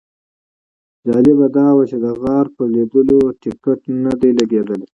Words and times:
جالبه 1.07 1.45
دا 1.57 1.67
وه 1.75 1.83
چې 1.89 1.97
د 2.03 2.05
غار 2.21 2.45
پر 2.55 2.65
لیدلو 2.73 3.19
ټیکټ 3.41 3.79
نه 4.03 4.11
دی 4.19 4.31
لګېدلی. 4.39 4.85